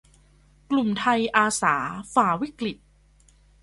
[0.69, 1.75] กลุ่มไทยอาสา
[2.13, 2.77] ฝ่าวิกฤต